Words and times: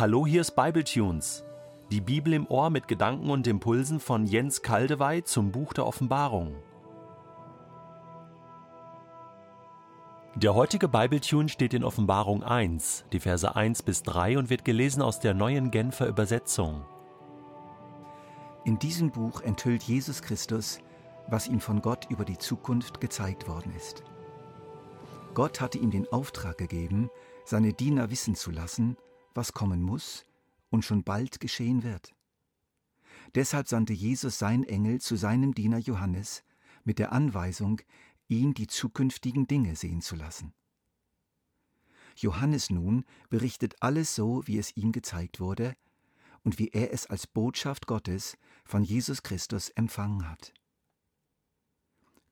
Hallo, 0.00 0.26
hier 0.26 0.40
ist 0.40 0.52
Bibletunes. 0.52 1.44
Die 1.90 2.00
Bibel 2.00 2.32
im 2.32 2.46
Ohr 2.46 2.70
mit 2.70 2.88
Gedanken 2.88 3.28
und 3.28 3.46
Impulsen 3.46 4.00
von 4.00 4.24
Jens 4.24 4.62
Kaldewey 4.62 5.24
zum 5.24 5.52
Buch 5.52 5.74
der 5.74 5.86
Offenbarung. 5.86 6.54
Der 10.36 10.54
heutige 10.54 10.88
Bibletune 10.88 11.50
steht 11.50 11.74
in 11.74 11.84
Offenbarung 11.84 12.42
1, 12.42 13.04
die 13.12 13.20
Verse 13.20 13.54
1 13.54 13.82
bis 13.82 14.02
3 14.02 14.38
und 14.38 14.48
wird 14.48 14.64
gelesen 14.64 15.02
aus 15.02 15.20
der 15.20 15.34
neuen 15.34 15.70
Genfer 15.70 16.06
Übersetzung. 16.06 16.82
In 18.64 18.78
diesem 18.78 19.10
Buch 19.10 19.42
enthüllt 19.42 19.82
Jesus 19.82 20.22
Christus, 20.22 20.80
was 21.28 21.46
ihm 21.46 21.60
von 21.60 21.82
Gott 21.82 22.06
über 22.08 22.24
die 22.24 22.38
Zukunft 22.38 23.02
gezeigt 23.02 23.48
worden 23.48 23.74
ist. 23.76 24.02
Gott 25.34 25.60
hatte 25.60 25.76
ihm 25.76 25.90
den 25.90 26.10
Auftrag 26.10 26.56
gegeben, 26.56 27.10
seine 27.44 27.74
Diener 27.74 28.10
wissen 28.10 28.34
zu 28.34 28.50
lassen, 28.50 28.96
was 29.34 29.52
kommen 29.52 29.82
muss 29.82 30.24
und 30.70 30.84
schon 30.84 31.04
bald 31.04 31.40
geschehen 31.40 31.82
wird. 31.82 32.14
Deshalb 33.34 33.68
sandte 33.68 33.92
Jesus 33.92 34.38
seinen 34.38 34.64
Engel 34.64 35.00
zu 35.00 35.16
seinem 35.16 35.54
Diener 35.54 35.78
Johannes 35.78 36.42
mit 36.84 36.98
der 36.98 37.12
Anweisung, 37.12 37.80
ihn 38.28 38.54
die 38.54 38.66
zukünftigen 38.66 39.46
Dinge 39.46 39.76
sehen 39.76 40.00
zu 40.00 40.16
lassen. 40.16 40.52
Johannes 42.16 42.70
nun 42.70 43.04
berichtet 43.28 43.76
alles 43.80 44.14
so, 44.14 44.46
wie 44.46 44.58
es 44.58 44.76
ihm 44.76 44.92
gezeigt 44.92 45.40
wurde 45.40 45.76
und 46.42 46.58
wie 46.58 46.68
er 46.68 46.92
es 46.92 47.06
als 47.06 47.26
Botschaft 47.26 47.86
Gottes 47.86 48.36
von 48.64 48.82
Jesus 48.82 49.22
Christus 49.22 49.68
empfangen 49.70 50.28
hat. 50.28 50.52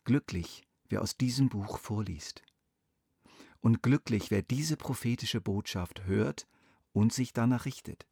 Glücklich, 0.04 0.66
wer 0.88 1.02
aus 1.02 1.16
diesem 1.16 1.48
Buch 1.48 1.78
vorliest. 1.78 2.42
Und 3.60 3.82
glücklich, 3.82 4.30
wer 4.30 4.42
diese 4.42 4.76
prophetische 4.76 5.40
Botschaft 5.40 6.04
hört 6.04 6.46
und 6.98 7.12
sich 7.12 7.32
danach 7.32 7.64
richtet. 7.64 8.08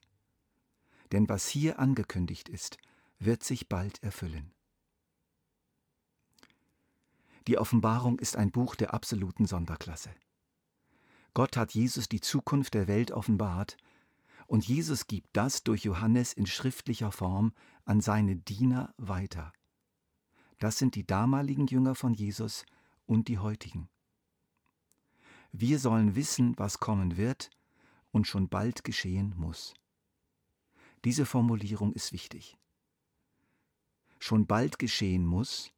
Denn 1.11 1.29
was 1.29 1.49
hier 1.49 1.81
angekündigt 1.81 2.49
ist, 2.49 2.79
wird 3.19 3.43
sich 3.43 3.69
bald 3.69 4.01
erfüllen. 4.05 4.53
Die 7.49 7.59
Offenbarung 7.59 8.21
ist 8.21 8.37
ein 8.37 8.53
Buch 8.53 8.77
der 8.77 8.95
absoluten 8.95 9.45
Sonderklasse. 9.45 10.11
Gott 11.35 11.57
hat 11.57 11.73
Jesus 11.75 12.09
die 12.09 12.21
Zukunft 12.21 12.75
der 12.75 12.87
Welt 12.87 13.11
offenbart, 13.11 13.77
und 14.47 14.69
Jesus 14.69 15.09
gibt 15.09 15.31
das 15.33 15.65
durch 15.65 15.83
Johannes 15.83 16.33
in 16.33 16.47
schriftlicher 16.47 17.11
Form 17.11 17.53
an 17.85 18.01
seine 18.01 18.37
Diener 18.37 18.95
weiter. 18.97 19.53
Das 20.61 20.79
sind 20.79 20.95
die 20.95 21.05
damaligen 21.05 21.67
Jünger 21.67 21.97
von 21.97 22.15
Jesus 22.15 22.65
und 23.05 23.27
die 23.27 23.39
heutigen. 23.39 23.89
Wir 25.51 25.81
sollen 25.81 26.15
wissen, 26.15 26.57
was 26.57 26.79
kommen 26.79 27.17
wird 27.17 27.51
und 28.17 28.27
schon 28.27 28.49
bald 28.49 28.83
geschehen 28.83 29.35
muss. 29.37 29.75
Diese 31.05 31.27
Formulierung 31.27 31.93
ist 31.93 32.15
wichtig. 32.15 32.57
Schon 34.19 34.47
bald 34.47 34.79
geschehen 34.79 35.27
muss, 35.27 35.71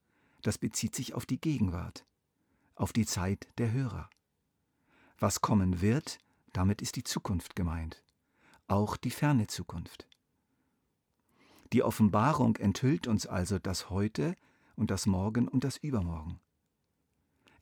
das 0.42 0.56
bezieht 0.56 0.94
sich 0.94 1.14
auf 1.14 1.26
die 1.26 1.40
Gegenwart, 1.40 2.06
auf 2.76 2.92
die 2.92 3.06
Zeit 3.06 3.48
der 3.58 3.72
Hörer. 3.72 4.08
Was 5.18 5.40
kommen 5.40 5.80
wird, 5.80 6.20
damit 6.52 6.80
ist 6.80 6.94
die 6.94 7.02
Zukunft 7.02 7.56
gemeint, 7.56 8.04
auch 8.68 8.96
die 8.96 9.10
ferne 9.10 9.48
Zukunft. 9.48 10.06
Die 11.72 11.82
Offenbarung 11.82 12.54
enthüllt 12.54 13.08
uns 13.08 13.26
also 13.26 13.58
das 13.58 13.90
Heute 13.90 14.36
und 14.76 14.92
das 14.92 15.06
Morgen 15.06 15.48
und 15.48 15.64
das 15.64 15.76
Übermorgen. 15.76 16.38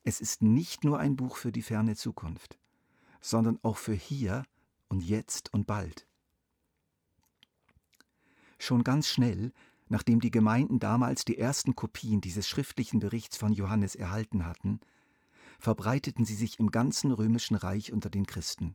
Es 0.05 0.21
ist 0.21 0.43
nicht 0.43 0.85
nur 0.85 0.99
ein 0.99 1.17
Buch 1.17 1.39
für 1.39 1.51
die 1.51 1.63
ferne 1.63 1.97
Zukunft, 1.97 2.59
sondern 3.23 3.59
auch 3.63 3.79
für 3.79 3.95
hier 3.95 4.45
und 4.89 5.01
jetzt 5.01 5.53
und 5.53 5.67
bald. 5.67 6.07
Schon 8.59 8.85
ganz 8.85 9.09
schnell, 9.09 9.53
nachdem 9.89 10.21
die 10.21 10.31
Gemeinden 10.31 10.79
damals 10.79 11.25
die 11.25 11.39
ersten 11.39 11.75
Kopien 11.75 12.21
dieses 12.21 12.49
schriftlichen 12.49 13.01
Berichts 13.01 13.37
von 13.37 13.53
Johannes 13.53 13.95
erhalten 13.95 14.47
hatten, 14.47 14.81
verbreiteten 15.59 16.25
sie 16.25 16.35
sich 16.35 16.59
im 16.59 16.71
ganzen 16.71 17.13
römischen 17.13 17.57
Reich 17.57 17.93
unter 17.93 18.11
den 18.11 18.27
Christen 18.27 18.75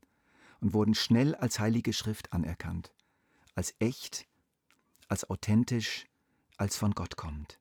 und 0.62 0.74
wurden 0.74 0.94
schnell 0.94 1.36
als 1.36 1.60
heilige 1.60 1.94
Schrift 1.94 2.34
anerkannt, 2.34 2.94
als 3.56 3.76
echt, 3.80 4.28
als 5.08 5.30
authentisch, 5.30 6.06
als 6.58 6.78
von 6.78 6.92
Gott 6.92 7.18
kommend. 7.18 7.60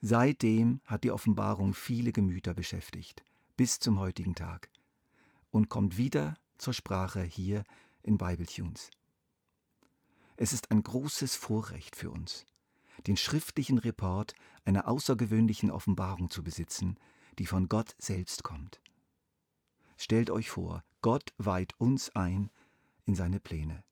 Seitdem 0.00 0.80
hat 0.84 1.04
die 1.04 1.12
Offenbarung 1.12 1.74
viele 1.74 2.12
Gemüter 2.12 2.54
beschäftigt, 2.54 3.24
bis 3.56 3.78
zum 3.78 4.00
heutigen 4.00 4.34
Tag, 4.34 4.68
und 5.50 5.68
kommt 5.68 5.96
wieder 5.96 6.34
zur 6.58 6.72
Sprache 6.72 7.22
hier 7.22 7.64
in 8.02 8.18
Bibletunes. 8.18 8.90
Es 10.36 10.52
ist 10.52 10.70
ein 10.70 10.82
großes 10.82 11.36
Vorrecht 11.36 11.96
für 11.96 12.10
uns, 12.10 12.46
den 13.06 13.16
schriftlichen 13.16 13.78
Report 13.78 14.34
einer 14.64 14.88
außergewöhnlichen 14.88 15.70
Offenbarung 15.70 16.30
zu 16.30 16.42
besitzen, 16.42 16.98
die 17.38 17.46
von 17.46 17.68
Gott 17.68 17.94
selbst 17.98 18.42
kommt. 18.42 18.80
Stellt 19.96 20.30
euch 20.30 20.50
vor, 20.50 20.82
Gott 21.00 21.32
weiht 21.38 21.78
uns 21.78 22.14
ein 22.16 22.50
in 23.04 23.14
seine 23.14 23.40
Pläne. 23.40 23.84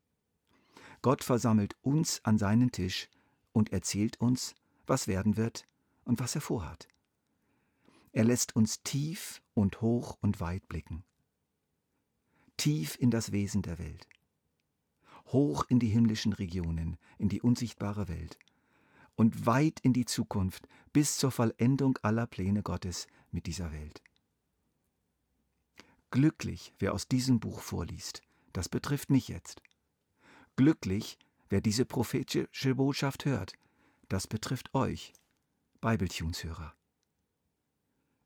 Gott 1.02 1.24
versammelt 1.24 1.76
uns 1.82 2.24
an 2.24 2.38
seinen 2.38 2.72
Tisch 2.72 3.08
und 3.52 3.72
erzählt 3.72 4.20
uns, 4.20 4.54
was 4.86 5.08
werden 5.08 5.36
wird 5.36 5.66
und 6.04 6.20
was 6.20 6.34
er 6.34 6.40
vorhat. 6.40 6.88
Er 8.12 8.24
lässt 8.24 8.56
uns 8.56 8.82
tief 8.82 9.40
und 9.54 9.80
hoch 9.80 10.18
und 10.20 10.40
weit 10.40 10.66
blicken 10.68 11.04
tief 12.60 12.98
in 13.00 13.10
das 13.10 13.32
Wesen 13.32 13.62
der 13.62 13.78
Welt, 13.78 14.06
hoch 15.28 15.64
in 15.70 15.78
die 15.78 15.88
himmlischen 15.88 16.34
Regionen, 16.34 16.98
in 17.16 17.30
die 17.30 17.40
unsichtbare 17.40 18.06
Welt 18.06 18.38
und 19.16 19.46
weit 19.46 19.80
in 19.80 19.94
die 19.94 20.04
Zukunft 20.04 20.68
bis 20.92 21.16
zur 21.16 21.30
Vollendung 21.30 21.98
aller 22.02 22.26
Pläne 22.26 22.62
Gottes 22.62 23.06
mit 23.30 23.46
dieser 23.46 23.72
Welt. 23.72 24.02
Glücklich, 26.10 26.74
wer 26.78 26.92
aus 26.92 27.08
diesem 27.08 27.40
Buch 27.40 27.60
vorliest, 27.60 28.20
das 28.52 28.68
betrifft 28.68 29.08
mich 29.08 29.28
jetzt. 29.28 29.62
Glücklich, 30.56 31.16
wer 31.48 31.62
diese 31.62 31.86
prophetische 31.86 32.74
Botschaft 32.74 33.24
hört, 33.24 33.54
das 34.10 34.26
betrifft 34.26 34.74
euch, 34.74 35.14
Bibletunes-Hörer. 35.80 36.74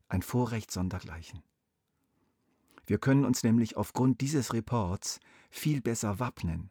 Ein 0.09 0.23
Vorrecht 0.23 0.71
sondergleichen. 0.71 1.41
Wir 2.85 2.97
können 2.99 3.25
uns 3.25 3.43
nämlich 3.43 3.77
aufgrund 3.77 4.21
dieses 4.21 4.53
Reports 4.53 5.19
viel 5.49 5.81
besser 5.81 6.19
wappnen, 6.19 6.69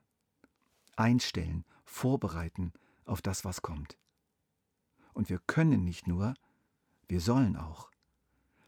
einstellen, 0.97 1.65
vorbereiten 1.85 2.73
auf 3.05 3.21
das, 3.21 3.45
was 3.45 3.63
kommt. 3.63 3.97
Und 5.13 5.29
wir 5.29 5.39
können 5.39 5.85
nicht 5.85 6.07
nur, 6.07 6.35
wir 7.09 7.21
sollen 7.21 7.57
auch. 7.57 7.91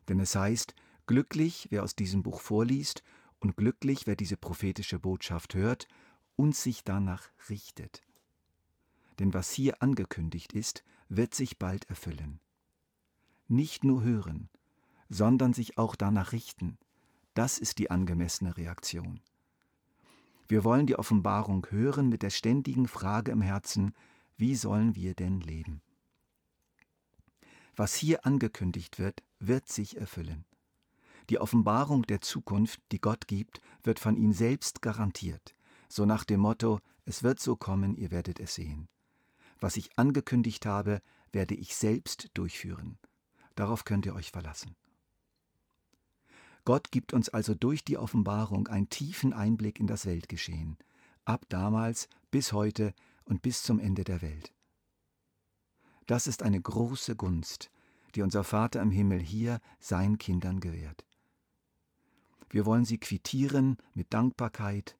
Denn 0.08 0.20
es 0.20 0.34
heißt, 0.34 0.74
glücklich, 1.06 1.68
wer 1.70 1.82
aus 1.82 1.96
diesem 1.96 2.22
Buch 2.22 2.40
vorliest, 2.40 3.02
und 3.38 3.56
glücklich, 3.56 4.06
wer 4.06 4.16
diese 4.16 4.36
prophetische 4.36 4.98
Botschaft 4.98 5.54
hört 5.54 5.88
und 6.36 6.56
sich 6.56 6.84
danach 6.84 7.28
richtet. 7.48 8.02
Denn 9.18 9.34
was 9.34 9.50
hier 9.50 9.82
angekündigt 9.82 10.52
ist, 10.52 10.84
wird 11.08 11.34
sich 11.34 11.58
bald 11.58 11.88
erfüllen. 11.88 12.40
Nicht 13.48 13.84
nur 13.84 14.02
hören, 14.02 14.48
sondern 15.08 15.52
sich 15.52 15.78
auch 15.78 15.94
danach 15.96 16.32
richten, 16.32 16.78
das 17.36 17.58
ist 17.58 17.78
die 17.78 17.90
angemessene 17.90 18.56
Reaktion. 18.56 19.20
Wir 20.48 20.64
wollen 20.64 20.86
die 20.86 20.98
Offenbarung 20.98 21.66
hören 21.70 22.08
mit 22.08 22.22
der 22.22 22.30
ständigen 22.30 22.88
Frage 22.88 23.32
im 23.32 23.42
Herzen, 23.42 23.94
wie 24.36 24.54
sollen 24.54 24.94
wir 24.94 25.14
denn 25.14 25.40
leben? 25.40 25.82
Was 27.74 27.94
hier 27.94 28.24
angekündigt 28.24 28.98
wird, 28.98 29.22
wird 29.38 29.68
sich 29.68 29.98
erfüllen. 29.98 30.44
Die 31.28 31.38
Offenbarung 31.38 32.02
der 32.02 32.20
Zukunft, 32.20 32.80
die 32.92 33.00
Gott 33.00 33.26
gibt, 33.26 33.60
wird 33.82 33.98
von 33.98 34.16
ihm 34.16 34.32
selbst 34.32 34.80
garantiert, 34.80 35.54
so 35.88 36.06
nach 36.06 36.24
dem 36.24 36.40
Motto, 36.40 36.80
es 37.04 37.22
wird 37.22 37.40
so 37.40 37.56
kommen, 37.56 37.96
ihr 37.96 38.10
werdet 38.10 38.40
es 38.40 38.54
sehen. 38.54 38.88
Was 39.60 39.76
ich 39.76 39.98
angekündigt 39.98 40.64
habe, 40.64 41.02
werde 41.32 41.54
ich 41.54 41.74
selbst 41.76 42.30
durchführen. 42.34 42.98
Darauf 43.56 43.84
könnt 43.84 44.06
ihr 44.06 44.14
euch 44.14 44.30
verlassen. 44.30 44.76
Gott 46.66 46.90
gibt 46.90 47.12
uns 47.12 47.28
also 47.28 47.54
durch 47.54 47.84
die 47.84 47.96
Offenbarung 47.96 48.66
einen 48.66 48.90
tiefen 48.90 49.32
Einblick 49.32 49.78
in 49.78 49.86
das 49.86 50.04
Weltgeschehen, 50.04 50.76
ab 51.24 51.46
damals 51.48 52.08
bis 52.32 52.52
heute 52.52 52.92
und 53.24 53.40
bis 53.40 53.62
zum 53.62 53.78
Ende 53.78 54.02
der 54.02 54.20
Welt. 54.20 54.52
Das 56.06 56.26
ist 56.26 56.42
eine 56.42 56.60
große 56.60 57.14
Gunst, 57.14 57.70
die 58.16 58.22
unser 58.22 58.42
Vater 58.42 58.82
im 58.82 58.90
Himmel 58.90 59.20
hier 59.20 59.60
seinen 59.78 60.18
Kindern 60.18 60.58
gewährt. 60.58 61.06
Wir 62.50 62.66
wollen 62.66 62.84
sie 62.84 62.98
quittieren 62.98 63.76
mit 63.94 64.12
Dankbarkeit, 64.12 64.96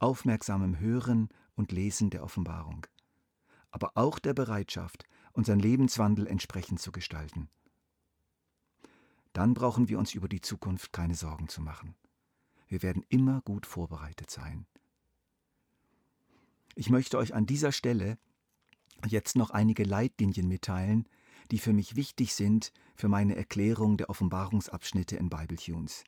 aufmerksamem 0.00 0.80
Hören 0.80 1.28
und 1.54 1.70
Lesen 1.70 2.10
der 2.10 2.24
Offenbarung, 2.24 2.88
aber 3.70 3.92
auch 3.94 4.18
der 4.18 4.34
Bereitschaft, 4.34 5.04
unseren 5.32 5.60
Lebenswandel 5.60 6.26
entsprechend 6.26 6.80
zu 6.80 6.90
gestalten 6.90 7.48
dann 9.38 9.54
brauchen 9.54 9.88
wir 9.88 10.00
uns 10.00 10.14
über 10.14 10.28
die 10.28 10.40
Zukunft 10.40 10.92
keine 10.92 11.14
Sorgen 11.14 11.46
zu 11.46 11.62
machen. 11.62 11.94
Wir 12.66 12.82
werden 12.82 13.04
immer 13.08 13.40
gut 13.42 13.66
vorbereitet 13.66 14.32
sein. 14.32 14.66
Ich 16.74 16.90
möchte 16.90 17.18
euch 17.18 17.34
an 17.34 17.46
dieser 17.46 17.70
Stelle 17.70 18.18
jetzt 19.06 19.36
noch 19.36 19.50
einige 19.50 19.84
Leitlinien 19.84 20.48
mitteilen, 20.48 21.08
die 21.52 21.60
für 21.60 21.72
mich 21.72 21.94
wichtig 21.94 22.34
sind 22.34 22.72
für 22.96 23.06
meine 23.06 23.36
Erklärung 23.36 23.96
der 23.96 24.10
Offenbarungsabschnitte 24.10 25.14
in 25.14 25.30
Bibletunes. 25.30 26.02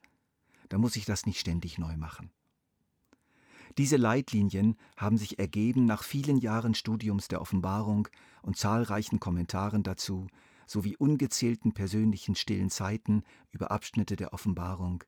Da 0.68 0.78
muss 0.78 0.96
ich 0.96 1.04
das 1.04 1.24
nicht 1.24 1.38
ständig 1.38 1.78
neu 1.78 1.96
machen. 1.96 2.32
Diese 3.78 3.96
Leitlinien 3.96 4.76
haben 4.96 5.18
sich 5.18 5.38
ergeben 5.38 5.84
nach 5.84 6.02
vielen 6.02 6.38
Jahren 6.38 6.74
Studiums 6.74 7.28
der 7.28 7.40
Offenbarung 7.40 8.08
und 8.42 8.56
zahlreichen 8.56 9.20
Kommentaren 9.20 9.84
dazu, 9.84 10.26
sowie 10.70 10.96
ungezählten 10.96 11.72
persönlichen 11.72 12.37
stillen 12.37 12.70
Zeiten 12.70 13.25
über 13.50 13.72
Abschnitte 13.72 14.14
der 14.14 14.32
Offenbarung. 14.32 15.02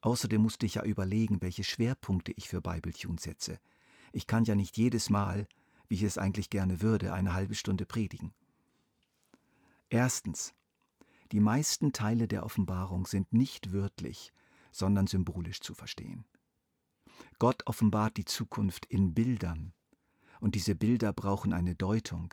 Außerdem 0.00 0.40
musste 0.40 0.64
ich 0.64 0.76
ja 0.76 0.84
überlegen, 0.84 1.42
welche 1.42 1.64
Schwerpunkte 1.64 2.32
ich 2.32 2.48
für 2.48 2.62
Bibletune 2.62 3.18
setze. 3.20 3.60
Ich 4.10 4.26
kann 4.26 4.44
ja 4.44 4.54
nicht 4.54 4.78
jedes 4.78 5.10
Mal, 5.10 5.46
wie 5.88 5.96
ich 5.96 6.02
es 6.02 6.16
eigentlich 6.16 6.48
gerne 6.48 6.80
würde, 6.80 7.12
eine 7.12 7.34
halbe 7.34 7.54
Stunde 7.54 7.84
predigen. 7.84 8.32
Erstens. 9.90 10.54
Die 11.30 11.40
meisten 11.40 11.92
Teile 11.92 12.26
der 12.26 12.46
Offenbarung 12.46 13.04
sind 13.04 13.34
nicht 13.34 13.74
wörtlich, 13.74 14.32
sondern 14.72 15.06
symbolisch 15.06 15.60
zu 15.60 15.74
verstehen. 15.74 16.24
Gott 17.38 17.66
offenbart 17.66 18.16
die 18.16 18.24
Zukunft 18.24 18.86
in 18.86 19.12
Bildern, 19.12 19.74
und 20.40 20.54
diese 20.54 20.74
Bilder 20.74 21.12
brauchen 21.12 21.52
eine 21.52 21.74
Deutung. 21.74 22.32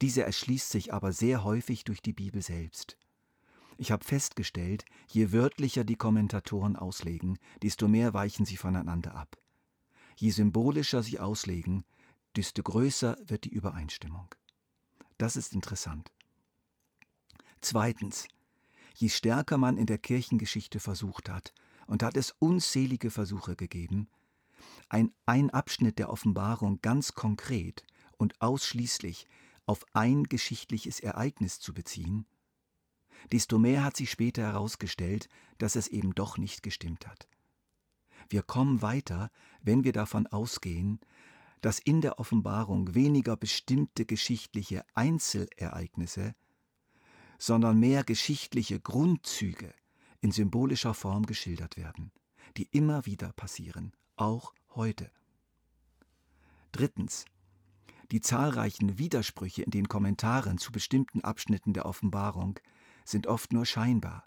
Diese 0.00 0.22
erschließt 0.22 0.70
sich 0.70 0.92
aber 0.92 1.12
sehr 1.12 1.44
häufig 1.44 1.84
durch 1.84 2.00
die 2.00 2.12
Bibel 2.12 2.42
selbst. 2.42 2.96
Ich 3.76 3.90
habe 3.90 4.04
festgestellt, 4.04 4.84
je 5.08 5.32
wörtlicher 5.32 5.84
die 5.84 5.96
Kommentatoren 5.96 6.76
auslegen, 6.76 7.38
desto 7.62 7.88
mehr 7.88 8.14
weichen 8.14 8.44
sie 8.44 8.56
voneinander 8.56 9.14
ab. 9.14 9.36
Je 10.16 10.30
symbolischer 10.30 11.02
sie 11.02 11.20
auslegen, 11.20 11.84
desto 12.36 12.62
größer 12.62 13.16
wird 13.24 13.44
die 13.44 13.50
Übereinstimmung. 13.50 14.34
Das 15.16 15.36
ist 15.36 15.52
interessant. 15.52 16.12
Zweitens, 17.60 18.26
je 18.94 19.08
stärker 19.08 19.58
man 19.58 19.76
in 19.76 19.86
der 19.86 19.98
Kirchengeschichte 19.98 20.80
versucht 20.80 21.28
hat, 21.28 21.52
und 21.88 22.02
hat 22.02 22.16
es 22.16 22.34
unzählige 22.38 23.10
Versuche 23.10 23.56
gegeben, 23.56 24.08
ein, 24.88 25.12
ein 25.26 25.50
Abschnitt 25.50 25.98
der 25.98 26.10
Offenbarung 26.10 26.80
ganz 26.82 27.14
konkret 27.14 27.84
und 28.16 28.40
ausschließlich 28.40 29.26
auf 29.68 29.84
ein 29.92 30.24
geschichtliches 30.24 30.98
Ereignis 31.00 31.60
zu 31.60 31.74
beziehen, 31.74 32.26
desto 33.32 33.58
mehr 33.58 33.84
hat 33.84 33.96
sich 33.96 34.10
später 34.10 34.42
herausgestellt, 34.42 35.28
dass 35.58 35.76
es 35.76 35.88
eben 35.88 36.14
doch 36.14 36.38
nicht 36.38 36.62
gestimmt 36.62 37.06
hat. 37.06 37.28
Wir 38.28 38.42
kommen 38.42 38.82
weiter, 38.82 39.30
wenn 39.60 39.84
wir 39.84 39.92
davon 39.92 40.26
ausgehen, 40.26 41.00
dass 41.60 41.78
in 41.78 42.00
der 42.00 42.18
Offenbarung 42.18 42.94
weniger 42.94 43.36
bestimmte 43.36 44.06
geschichtliche 44.06 44.84
Einzelereignisse, 44.94 46.34
sondern 47.38 47.78
mehr 47.78 48.04
geschichtliche 48.04 48.80
Grundzüge 48.80 49.74
in 50.20 50.30
symbolischer 50.30 50.94
Form 50.94 51.26
geschildert 51.26 51.76
werden, 51.76 52.12
die 52.56 52.68
immer 52.70 53.06
wieder 53.06 53.32
passieren, 53.32 53.92
auch 54.16 54.54
heute. 54.74 55.10
Drittens. 56.72 57.26
Die 58.10 58.20
zahlreichen 58.20 58.98
Widersprüche 58.98 59.62
in 59.62 59.70
den 59.70 59.88
Kommentaren 59.88 60.56
zu 60.56 60.72
bestimmten 60.72 61.20
Abschnitten 61.20 61.74
der 61.74 61.84
Offenbarung 61.84 62.58
sind 63.04 63.26
oft 63.26 63.52
nur 63.52 63.66
scheinbar. 63.66 64.26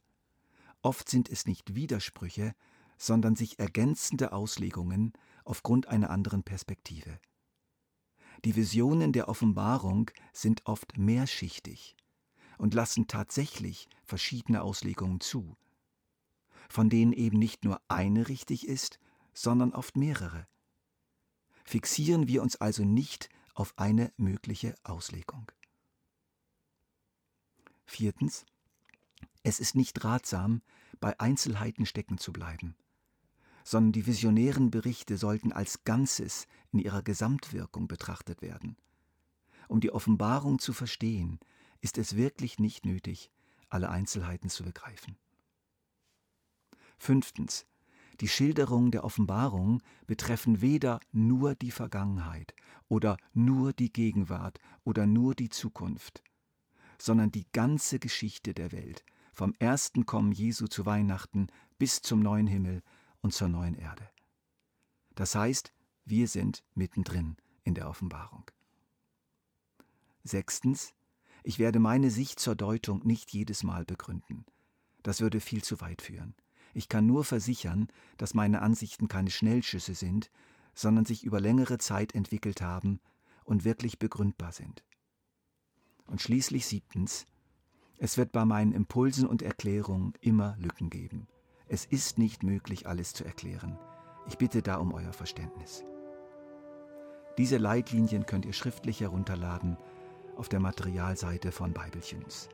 Oft 0.83 1.09
sind 1.09 1.29
es 1.29 1.47
nicht 1.47 1.73
Widersprüche, 1.73 2.53
sondern 2.97 3.35
sich 3.35 3.57
ergänzende 3.57 4.33
Auslegungen 4.33 5.13
aufgrund 5.43 5.87
einer 5.87 6.11
anderen 6.11 6.43
Perspektive. 6.43 7.19
Die 8.45 8.55
Visionen 8.55 9.13
der 9.13 9.27
Offenbarung 9.27 10.11
sind 10.33 10.65
oft 10.65 10.97
mehrschichtig 10.97 11.95
und 12.59 12.75
lassen 12.75 13.07
tatsächlich 13.07 13.89
verschiedene 14.03 14.61
Auslegungen 14.61 15.19
zu, 15.19 15.57
von 16.69 16.89
denen 16.89 17.13
eben 17.13 17.39
nicht 17.39 17.63
nur 17.63 17.81
eine 17.87 18.27
richtig 18.27 18.67
ist, 18.67 18.99
sondern 19.33 19.73
oft 19.73 19.97
mehrere. 19.97 20.47
Fixieren 21.63 22.27
wir 22.27 22.41
uns 22.43 22.55
also 22.57 22.83
nicht 22.83 23.29
auf 23.53 23.77
eine 23.77 24.11
mögliche 24.17 24.75
Auslegung. 24.83 25.51
Viertens. 27.85 28.45
Es 29.43 29.59
ist 29.59 29.75
nicht 29.75 30.03
ratsam, 30.03 30.61
bei 30.99 31.19
Einzelheiten 31.19 31.85
stecken 31.85 32.17
zu 32.17 32.31
bleiben, 32.31 32.75
sondern 33.63 33.91
die 33.91 34.05
visionären 34.05 34.71
Berichte 34.71 35.17
sollten 35.17 35.51
als 35.51 35.83
Ganzes 35.83 36.47
in 36.71 36.79
ihrer 36.79 37.01
Gesamtwirkung 37.01 37.87
betrachtet 37.87 38.41
werden. 38.41 38.77
Um 39.67 39.79
die 39.79 39.91
Offenbarung 39.91 40.59
zu 40.59 40.73
verstehen, 40.73 41.39
ist 41.79 41.97
es 41.97 42.15
wirklich 42.15 42.59
nicht 42.59 42.85
nötig, 42.85 43.31
alle 43.69 43.89
Einzelheiten 43.89 44.49
zu 44.49 44.63
begreifen. 44.63 45.17
Fünftens. 46.97 47.65
Die 48.21 48.27
Schilderungen 48.27 48.91
der 48.91 49.03
Offenbarung 49.03 49.81
betreffen 50.05 50.61
weder 50.61 50.99
nur 51.11 51.55
die 51.55 51.71
Vergangenheit 51.71 52.53
oder 52.87 53.17
nur 53.33 53.73
die 53.73 53.91
Gegenwart 53.91 54.59
oder 54.83 55.07
nur 55.07 55.33
die 55.33 55.49
Zukunft, 55.49 56.23
sondern 56.99 57.31
die 57.31 57.47
ganze 57.51 57.97
Geschichte 57.97 58.53
der 58.53 58.71
Welt, 58.71 59.03
vom 59.33 59.55
ersten 59.57 60.05
Kommen 60.05 60.31
Jesu 60.31 60.67
zu 60.67 60.85
Weihnachten 60.85 61.47
bis 61.79 62.03
zum 62.03 62.19
neuen 62.19 62.45
Himmel 62.45 62.83
und 63.21 63.33
zur 63.33 63.47
neuen 63.47 63.73
Erde. 63.73 64.07
Das 65.15 65.33
heißt, 65.33 65.73
wir 66.05 66.27
sind 66.27 66.63
mittendrin 66.75 67.37
in 67.63 67.73
der 67.73 67.89
Offenbarung. 67.89 68.43
Sechstens, 70.23 70.93
ich 71.43 71.57
werde 71.57 71.79
meine 71.79 72.11
Sicht 72.11 72.39
zur 72.39 72.55
Deutung 72.55 73.03
nicht 73.03 73.31
jedes 73.33 73.63
Mal 73.63 73.83
begründen. 73.83 74.45
Das 75.01 75.21
würde 75.21 75.39
viel 75.39 75.63
zu 75.63 75.81
weit 75.81 76.03
führen. 76.03 76.35
Ich 76.73 76.89
kann 76.89 77.05
nur 77.05 77.23
versichern, 77.23 77.87
dass 78.17 78.33
meine 78.33 78.61
Ansichten 78.61 79.07
keine 79.07 79.31
Schnellschüsse 79.31 79.93
sind, 79.93 80.31
sondern 80.73 81.05
sich 81.05 81.23
über 81.23 81.39
längere 81.39 81.77
Zeit 81.77 82.15
entwickelt 82.15 82.61
haben 82.61 82.99
und 83.43 83.65
wirklich 83.65 83.99
begründbar 83.99 84.51
sind. 84.51 84.83
Und 86.07 86.21
schließlich 86.21 86.65
siebtens, 86.65 87.25
es 87.97 88.17
wird 88.17 88.31
bei 88.31 88.45
meinen 88.45 88.71
Impulsen 88.71 89.27
und 89.27 89.41
Erklärungen 89.41 90.13
immer 90.21 90.55
Lücken 90.57 90.89
geben. 90.89 91.27
Es 91.67 91.85
ist 91.85 92.17
nicht 92.17 92.43
möglich, 92.43 92.87
alles 92.87 93.13
zu 93.13 93.23
erklären. 93.23 93.77
Ich 94.27 94.37
bitte 94.37 94.61
da 94.61 94.77
um 94.77 94.93
euer 94.93 95.13
Verständnis. 95.13 95.83
Diese 97.37 97.57
Leitlinien 97.57 98.25
könnt 98.25 98.45
ihr 98.45 98.53
schriftlich 98.53 98.99
herunterladen 99.01 99.77
auf 100.35 100.49
der 100.49 100.59
Materialseite 100.59 101.51
von 101.51 101.73
Bibletunes. 101.73 102.49